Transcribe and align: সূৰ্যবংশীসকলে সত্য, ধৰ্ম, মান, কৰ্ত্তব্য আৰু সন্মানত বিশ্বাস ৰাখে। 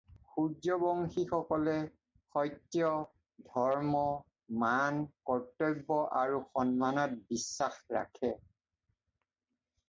সূৰ্যবংশীসকলে 0.35 1.73
সত্য, 2.37 2.93
ধৰ্ম, 3.49 4.01
মান, 4.63 4.97
কৰ্ত্তব্য 5.31 5.99
আৰু 6.23 6.41
সন্মানত 6.49 7.21
বিশ্বাস 7.35 7.79
ৰাখে। 7.99 8.33